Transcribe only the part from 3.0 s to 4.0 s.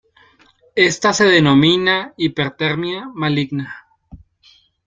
Maligna".